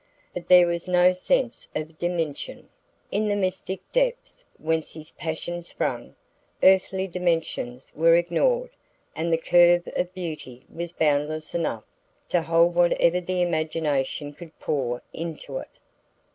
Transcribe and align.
But 0.33 0.47
there 0.47 0.65
was 0.65 0.87
no 0.87 1.13
sense 1.13 1.67
of 1.75 1.99
diminution. 1.99 2.69
In 3.11 3.27
the 3.27 3.35
mystic 3.35 3.81
depths 3.91 4.43
whence 4.57 4.93
his 4.93 5.11
passion 5.11 5.63
sprang, 5.63 6.15
earthly 6.63 7.05
dimensions 7.05 7.93
were 7.95 8.15
ignored 8.15 8.71
and 9.15 9.31
the 9.31 9.37
curve 9.37 9.87
of 9.95 10.11
beauty 10.15 10.65
was 10.73 10.91
boundless 10.91 11.53
enough 11.53 11.83
to 12.29 12.41
hold 12.41 12.73
whatever 12.73 13.21
the 13.21 13.43
imagination 13.43 14.33
could 14.33 14.57
pour 14.59 15.03
into 15.13 15.59
it. 15.59 15.77